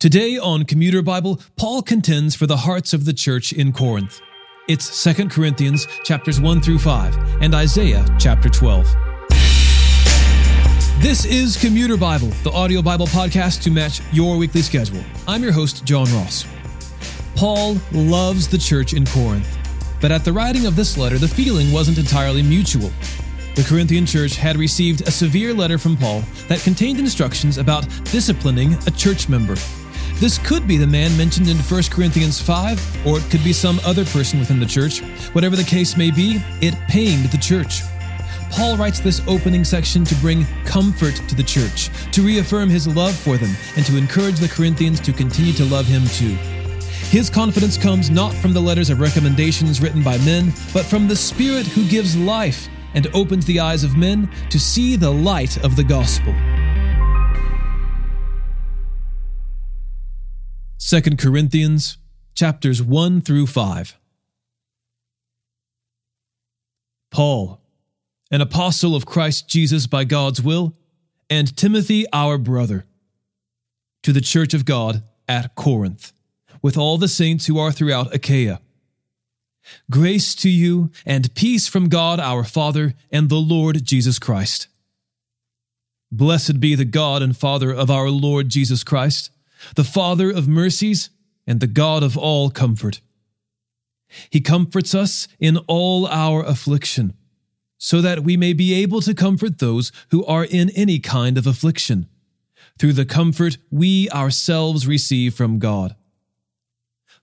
[0.00, 4.22] Today on Commuter Bible, Paul contends for the hearts of the church in Corinth.
[4.66, 8.86] It's 2 Corinthians chapters 1 through 5 and Isaiah chapter 12.
[11.00, 15.04] This is Commuter Bible, the audio Bible podcast to match your weekly schedule.
[15.28, 16.46] I'm your host, John Ross.
[17.36, 19.58] Paul loves the church in Corinth,
[20.00, 22.90] but at the writing of this letter, the feeling wasn't entirely mutual.
[23.54, 28.72] The Corinthian church had received a severe letter from Paul that contained instructions about disciplining
[28.86, 29.56] a church member.
[30.20, 33.80] This could be the man mentioned in 1 Corinthians 5, or it could be some
[33.86, 35.00] other person within the church.
[35.32, 37.80] Whatever the case may be, it pained the church.
[38.50, 43.16] Paul writes this opening section to bring comfort to the church, to reaffirm his love
[43.16, 46.36] for them, and to encourage the Corinthians to continue to love him too.
[47.08, 51.16] His confidence comes not from the letters of recommendations written by men, but from the
[51.16, 55.76] Spirit who gives life and opens the eyes of men to see the light of
[55.76, 56.34] the gospel.
[60.82, 61.98] 2 Corinthians
[62.34, 63.98] chapters 1 through 5.
[67.10, 67.60] Paul,
[68.30, 70.74] an apostle of Christ Jesus by God's will,
[71.28, 72.86] and Timothy, our brother,
[74.02, 76.12] to the church of God at Corinth,
[76.62, 78.60] with all the saints who are throughout Achaia.
[79.90, 84.66] Grace to you and peace from God our Father and the Lord Jesus Christ.
[86.10, 89.30] Blessed be the God and Father of our Lord Jesus Christ
[89.74, 91.10] the Father of mercies
[91.46, 93.00] and the God of all comfort.
[94.30, 97.14] He comforts us in all our affliction,
[97.78, 101.46] so that we may be able to comfort those who are in any kind of
[101.46, 102.06] affliction,
[102.78, 105.94] through the comfort we ourselves receive from God.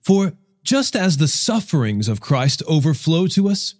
[0.00, 3.74] For just as the sufferings of Christ overflow to us,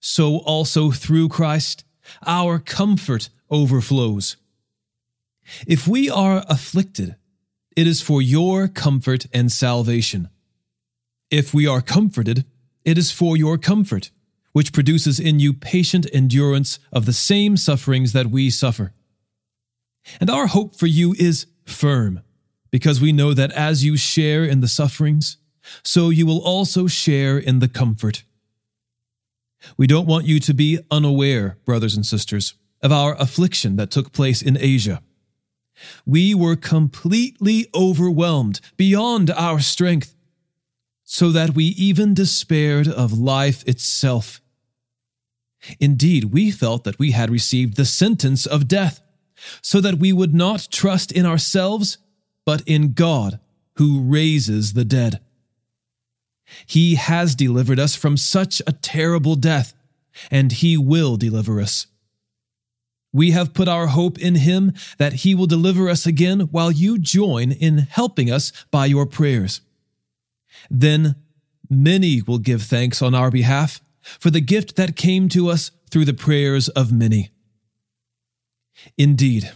[0.00, 1.84] so also through Christ
[2.26, 4.36] our comfort overflows.
[5.66, 7.16] If we are afflicted,
[7.76, 10.28] it is for your comfort and salvation.
[11.30, 12.44] If we are comforted,
[12.84, 14.10] it is for your comfort,
[14.52, 18.92] which produces in you patient endurance of the same sufferings that we suffer.
[20.20, 22.20] And our hope for you is firm,
[22.70, 25.38] because we know that as you share in the sufferings,
[25.82, 28.22] so you will also share in the comfort.
[29.76, 34.12] We don't want you to be unaware, brothers and sisters, of our affliction that took
[34.12, 35.00] place in Asia
[36.06, 40.14] we were completely overwhelmed beyond our strength,
[41.04, 44.40] so that we even despaired of life itself.
[45.80, 49.00] Indeed, we felt that we had received the sentence of death,
[49.60, 51.98] so that we would not trust in ourselves,
[52.46, 53.40] but in God,
[53.76, 55.20] who raises the dead.
[56.66, 59.74] He has delivered us from such a terrible death,
[60.30, 61.86] and He will deliver us.
[63.14, 66.98] We have put our hope in him that he will deliver us again while you
[66.98, 69.60] join in helping us by your prayers.
[70.68, 71.14] Then
[71.70, 76.06] many will give thanks on our behalf for the gift that came to us through
[76.06, 77.30] the prayers of many.
[78.98, 79.52] Indeed,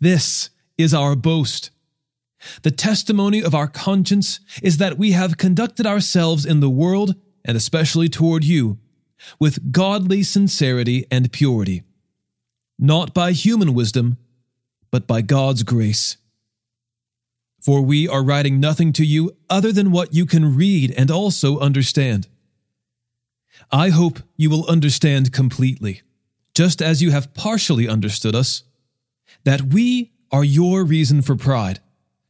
[0.00, 0.48] this
[0.78, 1.68] is our boast.
[2.62, 7.54] The testimony of our conscience is that we have conducted ourselves in the world, and
[7.54, 8.78] especially toward you,
[9.38, 11.82] with godly sincerity and purity
[12.78, 14.16] not by human wisdom,
[14.90, 16.16] but by God's grace.
[17.60, 21.58] For we are writing nothing to you other than what you can read and also
[21.58, 22.28] understand.
[23.72, 26.02] I hope you will understand completely,
[26.54, 28.64] just as you have partially understood us,
[29.44, 31.80] that we are your reason for pride,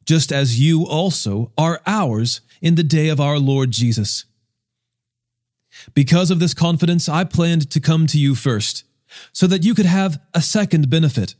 [0.04, 4.27] just as you also are ours in the day of our Lord Jesus.
[5.94, 8.84] Because of this confidence, I planned to come to you first
[9.33, 11.35] so that you could have a second benefit,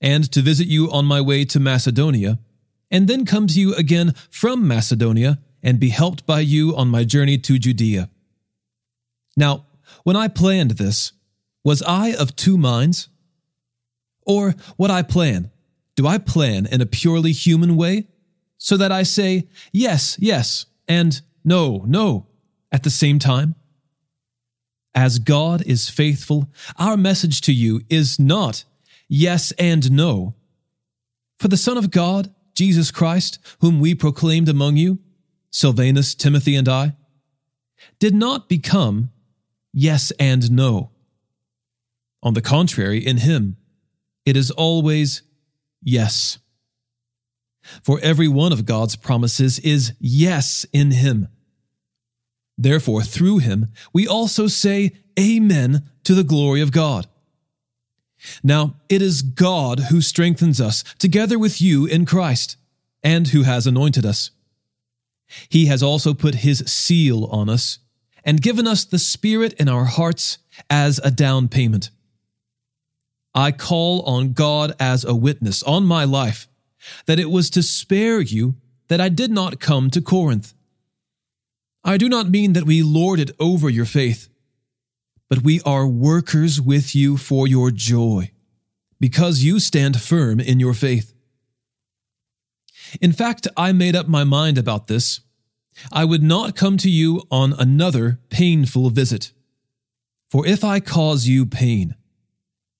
[0.00, 2.38] and to visit you on my way to Macedonia,
[2.90, 7.04] and then come to you again from Macedonia and be helped by you on my
[7.04, 8.08] journey to Judea.
[9.36, 9.66] Now,
[10.04, 11.12] when I planned this,
[11.64, 13.08] was I of two minds?
[14.24, 15.50] Or what I plan,
[15.96, 18.06] do I plan in a purely human way,
[18.56, 22.26] so that I say yes, yes, and no, no
[22.70, 23.54] at the same time?
[24.98, 28.64] As God is faithful, our message to you is not
[29.08, 30.34] yes and no.
[31.38, 34.98] For the Son of God, Jesus Christ, whom we proclaimed among you,
[35.52, 36.96] Silvanus, Timothy, and I,
[38.00, 39.12] did not become
[39.72, 40.90] yes and no.
[42.20, 43.56] On the contrary, in him,
[44.26, 45.22] it is always
[45.80, 46.38] yes.
[47.84, 51.28] For every one of God's promises is yes in him.
[52.58, 57.06] Therefore, through him, we also say Amen to the glory of God.
[58.42, 62.56] Now, it is God who strengthens us together with you in Christ
[63.02, 64.30] and who has anointed us.
[65.48, 67.78] He has also put his seal on us
[68.24, 70.38] and given us the Spirit in our hearts
[70.68, 71.90] as a down payment.
[73.34, 76.48] I call on God as a witness on my life
[77.06, 78.56] that it was to spare you
[78.88, 80.54] that I did not come to Corinth.
[81.88, 84.28] I do not mean that we lord it over your faith,
[85.30, 88.30] but we are workers with you for your joy,
[89.00, 91.14] because you stand firm in your faith.
[93.00, 95.20] In fact, I made up my mind about this.
[95.90, 99.32] I would not come to you on another painful visit.
[100.28, 101.94] For if I cause you pain,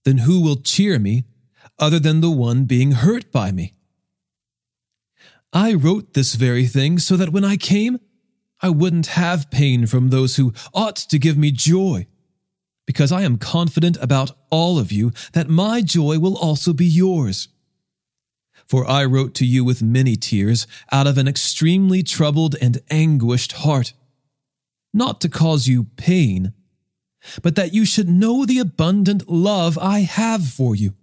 [0.04, 1.24] then who will cheer me
[1.78, 3.72] other than the one being hurt by me?
[5.50, 8.00] I wrote this very thing so that when I came,
[8.60, 12.06] I wouldn't have pain from those who ought to give me joy,
[12.86, 17.48] because I am confident about all of you that my joy will also be yours.
[18.66, 23.52] For I wrote to you with many tears out of an extremely troubled and anguished
[23.52, 23.92] heart,
[24.92, 26.52] not to cause you pain,
[27.42, 30.94] but that you should know the abundant love I have for you.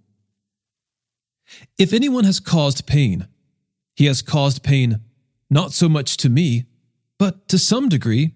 [1.78, 3.28] If anyone has caused pain,
[3.96, 5.02] he has caused pain
[5.50, 6.66] not so much to me,
[7.18, 8.34] but to some degree,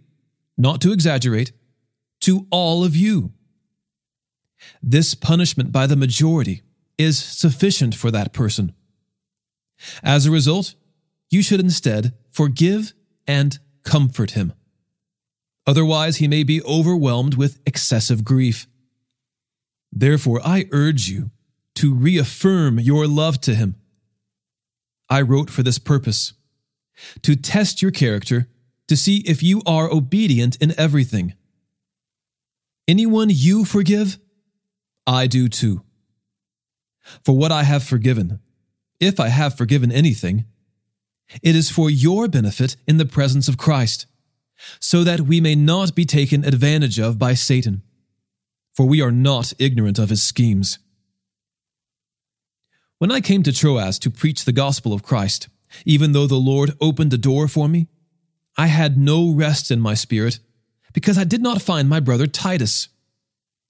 [0.58, 1.52] not to exaggerate,
[2.22, 3.34] to all of you.
[4.82, 6.62] This punishment by the majority
[6.98, 8.74] is sufficient for that person.
[10.04, 10.76] As a result,
[11.30, 12.94] you should instead forgive
[13.26, 14.54] and comfort him.
[15.66, 18.68] Otherwise, he may be overwhelmed with excessive grief.
[19.92, 21.32] Therefore, I urge you
[21.76, 23.76] to reaffirm your love to him.
[25.10, 26.34] I wrote for this purpose
[27.22, 28.50] to test your character
[28.90, 31.34] to see if you are obedient in everything.
[32.88, 34.20] Anyone you forgive,
[35.08, 35.84] I do too.
[37.24, 38.40] For what I have forgiven,
[39.00, 40.46] if I have forgiven anything,
[41.44, 44.08] it is for your benefit in the presence of Christ,
[44.80, 47.84] so that we may not be taken advantage of by Satan,
[48.74, 50.80] for we are not ignorant of his schemes.
[52.98, 55.48] When I came to Troas to preach the gospel of Christ,
[55.86, 57.88] even though the Lord opened a door for me,
[58.58, 60.40] I had no rest in my spirit
[60.94, 62.90] because I did not find my brother Titus.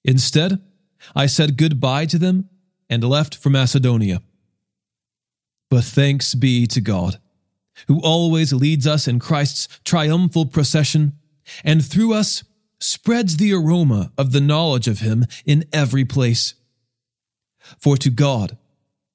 [0.03, 0.61] Instead,
[1.15, 2.49] I said goodbye to them
[2.89, 4.21] and left for Macedonia.
[5.69, 7.19] But thanks be to God,
[7.87, 11.13] who always leads us in Christ's triumphal procession,
[11.63, 12.43] and through us
[12.79, 16.55] spreads the aroma of the knowledge of Him in every place.
[17.77, 18.57] For to God,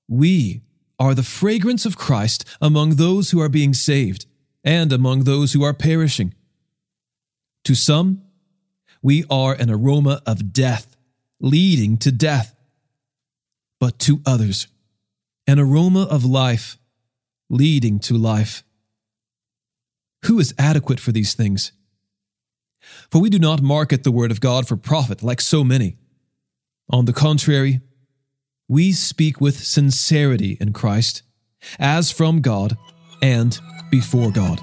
[0.09, 0.63] we
[0.99, 4.27] are the fragrance of Christ among those who are being saved
[4.65, 6.35] and among those who are perishing.
[7.65, 8.23] To some,
[9.03, 10.97] we are an aroma of death,
[11.41, 12.55] leading to death.
[13.79, 14.67] But to others,
[15.47, 16.79] an aroma of life
[17.51, 18.65] leading to life.
[20.25, 21.73] Who is adequate for these things?
[23.11, 25.97] For we do not market the word of God for profit like so many.
[26.91, 27.81] On the contrary,
[28.69, 31.23] we speak with sincerity in Christ,
[31.79, 32.79] as from God
[33.23, 33.59] and
[33.91, 34.61] before God.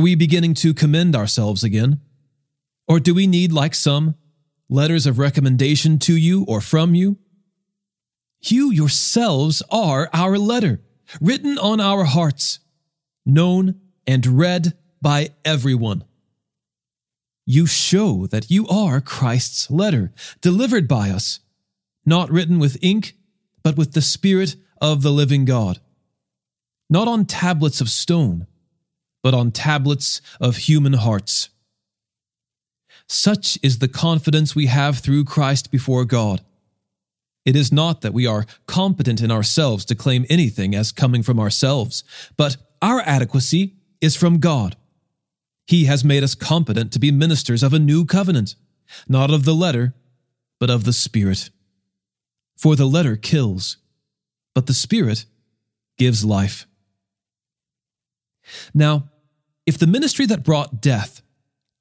[0.00, 2.00] Are we beginning to commend ourselves again?
[2.88, 4.14] Or do we need, like some,
[4.66, 7.18] letters of recommendation to you or from you?
[8.40, 10.80] You yourselves are our letter,
[11.20, 12.60] written on our hearts,
[13.26, 16.04] known and read by everyone.
[17.44, 21.40] You show that you are Christ's letter, delivered by us,
[22.06, 23.16] not written with ink,
[23.62, 25.78] but with the Spirit of the living God,
[26.88, 28.46] not on tablets of stone
[29.22, 31.50] but on tablets of human hearts.
[33.08, 36.42] Such is the confidence we have through Christ before God.
[37.44, 41.40] It is not that we are competent in ourselves to claim anything as coming from
[41.40, 42.04] ourselves,
[42.36, 44.76] but our adequacy is from God.
[45.66, 48.54] He has made us competent to be ministers of a new covenant,
[49.08, 49.94] not of the letter,
[50.58, 51.50] but of the Spirit.
[52.56, 53.78] For the letter kills,
[54.54, 55.24] but the Spirit
[55.96, 56.66] gives life.
[58.74, 59.09] Now,
[59.70, 61.22] if the ministry that brought death,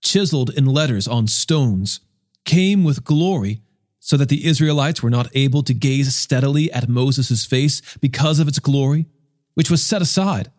[0.03, 2.01] chiseled in letters on stones,
[2.45, 3.63] came with glory,
[3.99, 8.47] so that the Israelites were not able to gaze steadily at Moses' face because of
[8.47, 9.07] its glory,
[9.55, 10.51] which was set aside,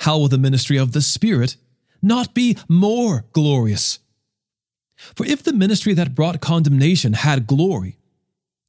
[0.00, 1.58] how will the ministry of the Spirit
[2.00, 3.98] not be more glorious?
[5.14, 7.98] For if the ministry that brought condemnation had glory,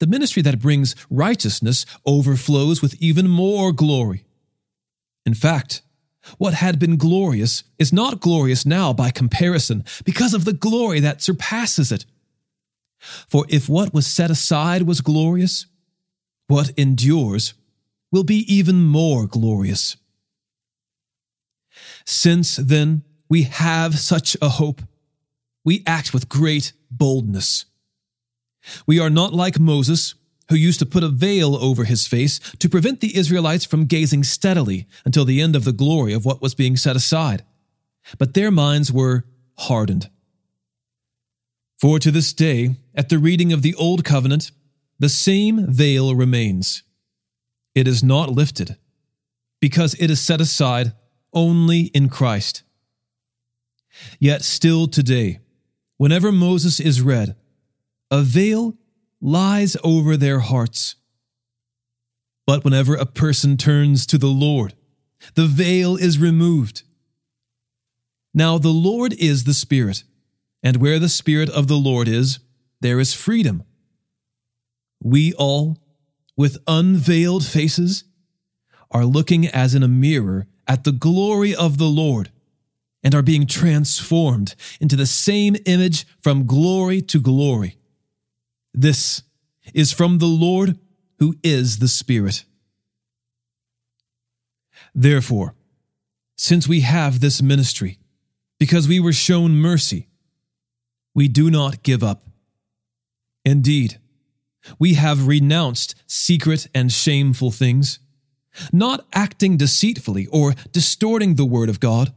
[0.01, 4.25] the ministry that brings righteousness overflows with even more glory.
[5.25, 5.83] In fact,
[6.37, 11.21] what had been glorious is not glorious now by comparison because of the glory that
[11.21, 12.05] surpasses it.
[13.27, 15.67] For if what was set aside was glorious,
[16.47, 17.53] what endures
[18.11, 19.97] will be even more glorious.
[22.05, 24.81] Since then we have such a hope,
[25.63, 27.65] we act with great boldness.
[28.87, 30.15] We are not like Moses,
[30.49, 34.23] who used to put a veil over his face to prevent the Israelites from gazing
[34.23, 37.43] steadily until the end of the glory of what was being set aside.
[38.17, 39.25] But their minds were
[39.57, 40.09] hardened.
[41.77, 44.51] For to this day, at the reading of the Old Covenant,
[44.99, 46.83] the same veil remains.
[47.73, 48.77] It is not lifted,
[49.59, 50.93] because it is set aside
[51.33, 52.63] only in Christ.
[54.19, 55.39] Yet still today,
[55.97, 57.35] whenever Moses is read,
[58.09, 58.77] a veil
[59.25, 60.95] lies over their hearts.
[62.45, 64.75] But whenever a person turns to the Lord,
[65.33, 66.83] the veil is removed.
[68.35, 70.03] Now the Lord is the Spirit,
[70.61, 72.37] and where the Spirit of the Lord is,
[72.81, 73.63] there is freedom.
[75.01, 75.79] We all,
[76.37, 78.03] with unveiled faces,
[78.91, 82.29] are looking as in a mirror at the glory of the Lord
[83.03, 87.77] and are being transformed into the same image from glory to glory.
[88.77, 89.23] This
[89.73, 90.77] is from the Lord
[91.19, 92.43] who is the Spirit.
[94.93, 95.55] Therefore,
[96.37, 97.99] since we have this ministry,
[98.59, 100.09] because we were shown mercy,
[101.13, 102.27] we do not give up.
[103.45, 103.99] Indeed,
[104.77, 107.99] we have renounced secret and shameful things
[108.71, 112.13] not acting deceitfully or distorting the word of God,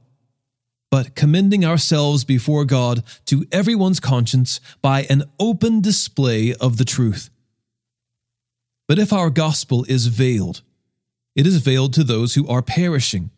[0.90, 7.30] but commending ourselves before God to everyone's conscience by an open display of the truth.
[8.86, 10.62] But if our gospel is veiled,
[11.36, 13.30] it is veiled to those who are perishing.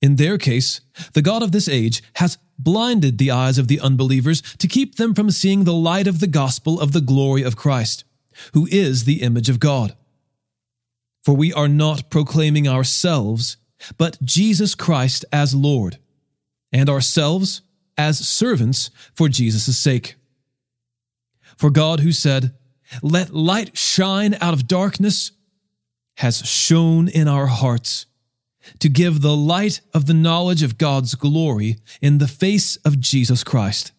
[0.00, 0.80] In their case,
[1.14, 5.14] the God of this age has blinded the eyes of the unbelievers to keep them
[5.14, 8.04] from seeing the light of the gospel of the glory of Christ,
[8.54, 9.96] who is the image of God.
[11.24, 13.56] For we are not proclaiming ourselves,
[13.98, 15.98] but Jesus Christ as Lord,
[16.76, 17.62] and ourselves
[17.96, 20.16] as servants for Jesus' sake.
[21.56, 22.54] For God, who said,
[23.02, 25.32] Let light shine out of darkness,
[26.16, 28.04] has shone in our hearts
[28.78, 33.42] to give the light of the knowledge of God's glory in the face of Jesus
[33.42, 33.92] Christ.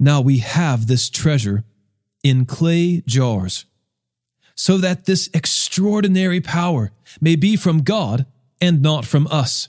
[0.00, 1.62] Now we have this treasure
[2.24, 3.66] in clay jars
[4.56, 6.90] so that this extraordinary power
[7.20, 8.26] may be from God
[8.60, 9.68] and not from us.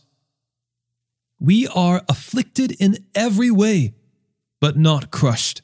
[1.39, 3.93] We are afflicted in every way,
[4.59, 5.61] but not crushed.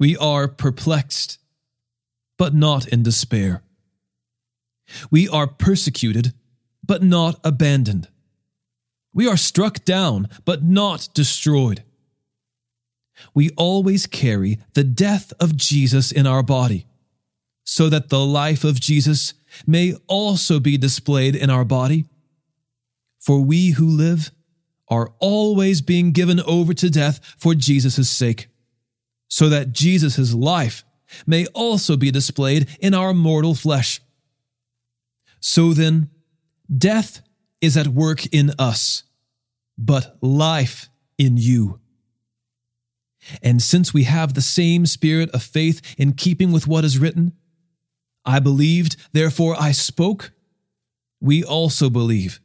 [0.00, 1.38] We are perplexed,
[2.36, 3.62] but not in despair.
[5.10, 6.34] We are persecuted,
[6.84, 8.08] but not abandoned.
[9.12, 11.84] We are struck down, but not destroyed.
[13.32, 16.86] We always carry the death of Jesus in our body
[17.64, 19.34] so that the life of Jesus
[19.66, 22.06] may also be displayed in our body.
[23.20, 24.32] For we who live
[24.88, 28.48] are always being given over to death for Jesus' sake,
[29.28, 30.84] so that Jesus' life
[31.26, 34.00] may also be displayed in our mortal flesh.
[35.40, 36.10] So then,
[36.76, 37.22] death
[37.60, 39.04] is at work in us,
[39.78, 40.88] but life
[41.18, 41.80] in you.
[43.42, 47.32] And since we have the same spirit of faith in keeping with what is written,
[48.24, 50.32] I believed, therefore I spoke.
[51.20, 52.40] We also believe,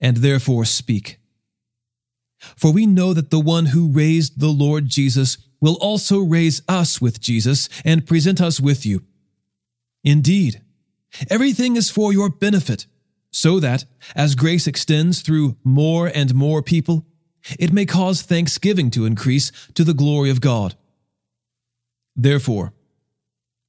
[0.00, 1.18] and therefore speak.
[2.56, 7.00] For we know that the one who raised the Lord Jesus will also raise us
[7.00, 9.02] with Jesus and present us with you.
[10.04, 10.62] Indeed,
[11.28, 12.86] everything is for your benefit,
[13.30, 17.06] so that, as grace extends through more and more people,
[17.58, 20.76] it may cause thanksgiving to increase to the glory of God.
[22.14, 22.72] Therefore,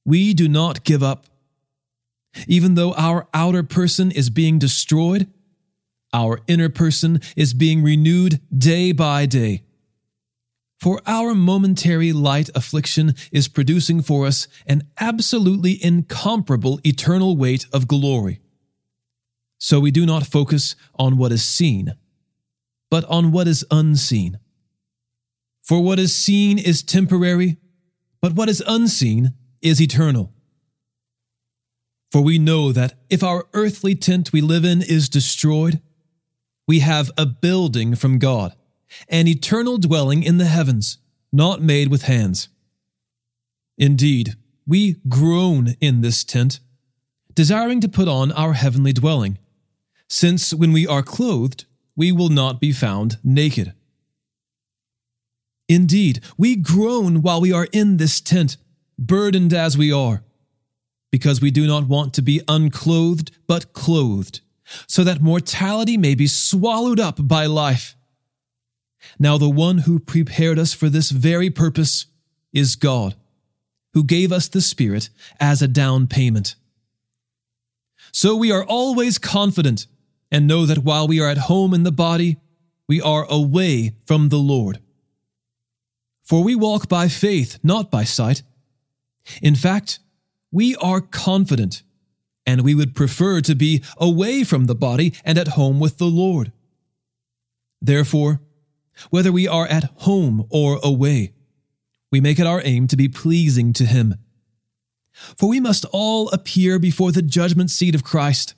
[0.04, 1.26] we do not give up
[2.46, 5.28] even though our outer person is being destroyed,
[6.12, 9.62] our inner person is being renewed day by day.
[10.80, 17.86] For our momentary light affliction is producing for us an absolutely incomparable eternal weight of
[17.86, 18.40] glory.
[19.58, 21.92] So we do not focus on what is seen,
[22.90, 24.38] but on what is unseen.
[25.62, 27.58] For what is seen is temporary,
[28.22, 30.32] but what is unseen is eternal.
[32.10, 35.80] For we know that if our earthly tent we live in is destroyed,
[36.70, 38.54] we have a building from God
[39.08, 40.98] an eternal dwelling in the heavens,
[41.32, 42.48] not made with hands.
[43.76, 44.34] Indeed,
[44.68, 46.60] we groan in this tent,
[47.34, 49.38] desiring to put on our heavenly dwelling,
[50.08, 51.64] since when we are clothed,
[51.96, 53.72] we will not be found naked.
[55.68, 58.56] Indeed, we groan while we are in this tent,
[58.96, 60.22] burdened as we are,
[61.10, 64.40] because we do not want to be unclothed, but clothed,
[64.86, 67.96] so that mortality may be swallowed up by life.
[69.18, 72.06] Now, the one who prepared us for this very purpose
[72.52, 73.14] is God,
[73.94, 76.54] who gave us the Spirit as a down payment.
[78.12, 79.86] So we are always confident
[80.30, 82.36] and know that while we are at home in the body,
[82.88, 84.80] we are away from the Lord.
[86.24, 88.42] For we walk by faith, not by sight.
[89.42, 89.98] In fact,
[90.52, 91.82] we are confident,
[92.50, 96.06] and we would prefer to be away from the body and at home with the
[96.06, 96.50] Lord.
[97.80, 98.40] Therefore,
[99.08, 101.32] whether we are at home or away.
[102.10, 104.16] We make it our aim to be pleasing to Him.
[105.12, 108.54] For we must all appear before the judgment seat of Christ,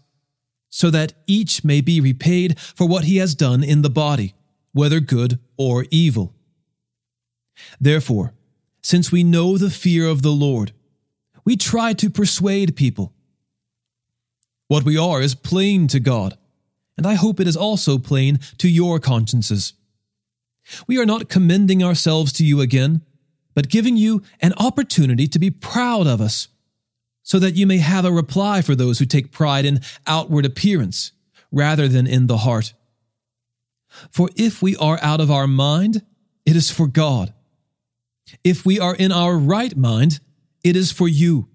[0.71, 4.35] so that each may be repaid for what he has done in the body,
[4.73, 6.35] whether good or evil.
[7.79, 8.33] Therefore,
[8.81, 10.73] since we know the fear of the Lord,
[11.45, 13.13] we try to persuade people.
[14.69, 16.39] What we are is plain to God,
[16.97, 19.75] and I hope it is also plain to your consciences.
[20.87, 23.03] We are not commending ourselves to you again,
[23.55, 26.49] but giving you an opportunity to be proud of us,
[27.23, 31.13] so that you may have a reply for those who take pride in outward appearance
[31.51, 32.73] rather than in the heart.
[34.11, 36.03] For if we are out of our mind,
[36.47, 37.35] it is for God.
[38.43, 40.21] If we are in our right mind,
[40.65, 41.49] it is for you.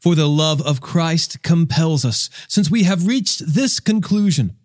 [0.00, 4.56] For the love of Christ compels us, since we have reached this conclusion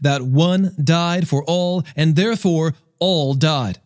[0.00, 3.80] that one died for all, and therefore all died.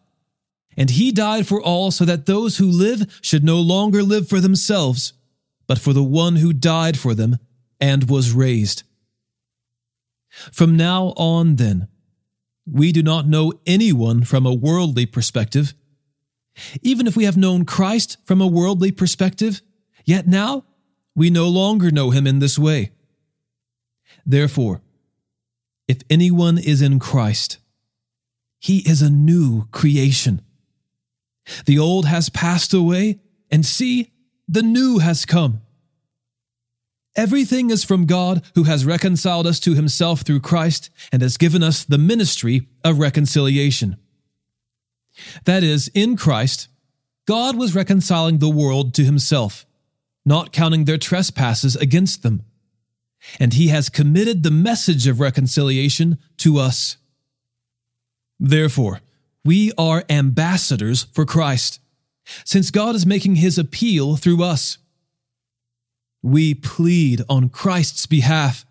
[0.76, 4.40] And he died for all so that those who live should no longer live for
[4.40, 5.12] themselves,
[5.66, 7.38] but for the one who died for them
[7.80, 8.82] and was raised.
[10.52, 11.88] From now on, then,
[12.66, 15.74] we do not know anyone from a worldly perspective.
[16.82, 19.62] Even if we have known Christ from a worldly perspective,
[20.04, 20.64] yet now
[21.14, 22.92] we no longer know him in this way.
[24.26, 24.80] Therefore,
[25.86, 27.58] if anyone is in Christ,
[28.58, 30.40] he is a new creation.
[31.66, 34.12] The old has passed away, and see,
[34.48, 35.60] the new has come.
[37.16, 41.62] Everything is from God who has reconciled us to himself through Christ and has given
[41.62, 43.96] us the ministry of reconciliation.
[45.44, 46.68] That is, in Christ,
[47.26, 49.64] God was reconciling the world to himself,
[50.24, 52.44] not counting their trespasses against them
[53.38, 56.96] and he has committed the message of reconciliation to us.
[58.38, 59.00] Therefore,
[59.44, 61.80] we are ambassadors for Christ,
[62.44, 64.78] since God is making his appeal through us.
[66.22, 68.64] We plead on Christ's behalf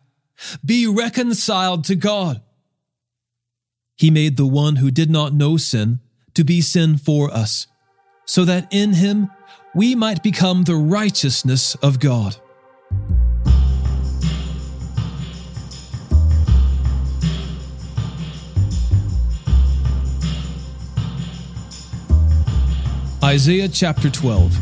[0.65, 2.41] be reconciled to God.
[3.95, 5.99] He made the one who did not know sin
[6.33, 7.67] to be sin for us,
[8.25, 9.29] so that in him
[9.75, 12.35] we might become the righteousness of God.
[23.23, 24.53] Isaiah chapter 12.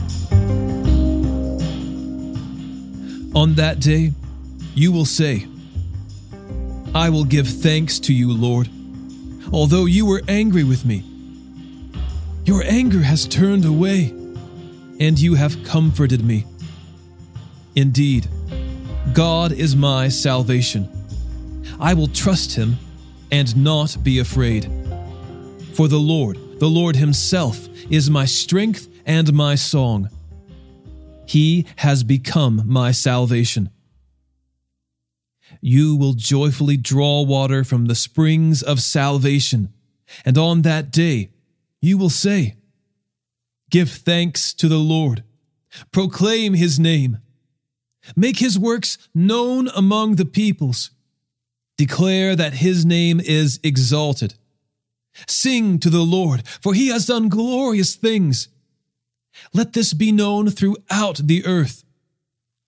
[3.35, 4.11] On that day,
[4.75, 5.47] you will say,
[6.93, 8.69] I will give thanks to you, Lord,
[9.51, 11.03] although you were angry with me.
[12.45, 14.13] Your anger has turned away,
[15.01, 16.45] and you have comforted me.
[17.75, 18.27] Indeed,
[19.13, 20.87] God is my salvation.
[21.79, 22.77] I will trust him
[23.31, 24.69] and not be afraid.
[25.73, 30.07] For the Lord, the Lord Himself, is my strength and my song.
[31.25, 33.71] He has become my salvation.
[35.61, 39.73] You will joyfully draw water from the springs of salvation,
[40.23, 41.31] and on that day
[41.81, 42.55] you will say,
[43.71, 45.23] Give thanks to the Lord,
[45.91, 47.17] proclaim his name,
[48.15, 50.91] make his works known among the peoples,
[51.77, 54.35] declare that his name is exalted
[55.27, 58.47] Sing to the Lord, for he has done glorious things.
[59.53, 61.83] Let this be known throughout the earth.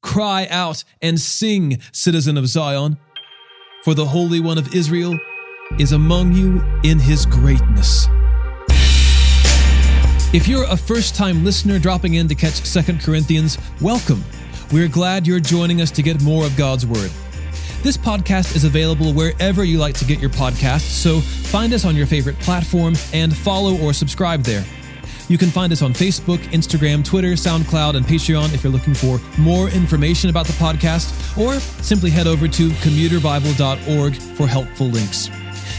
[0.01, 2.97] Cry out and sing, citizen of Zion,
[3.83, 5.17] for the Holy One of Israel
[5.79, 8.07] is among you in his greatness.
[10.34, 14.24] If you're a first time listener dropping in to catch 2 Corinthians, welcome.
[14.72, 17.12] We're glad you're joining us to get more of God's Word.
[17.84, 21.96] This podcast is available wherever you like to get your podcasts, so find us on
[21.96, 24.65] your favorite platform and follow or subscribe there.
[25.30, 29.19] You can find us on Facebook, Instagram, Twitter, SoundCloud, and Patreon if you're looking for
[29.38, 35.30] more information about the podcast, or simply head over to commuterbible.org for helpful links.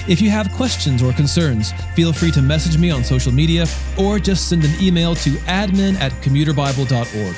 [0.06, 3.64] If you have questions or concerns, feel free to message me on social media
[3.98, 7.36] or just send an email to admin at commuterbible.org.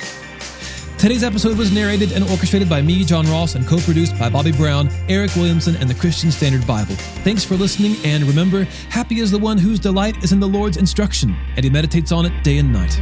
[0.99, 4.51] Today's episode was narrated and orchestrated by me, John Ross, and co produced by Bobby
[4.51, 6.95] Brown, Eric Williamson, and the Christian Standard Bible.
[7.23, 10.79] Thanks for listening, and remember, happy is the one whose delight is in the Lord's
[10.79, 12.99] instruction, and he meditates on it day and night.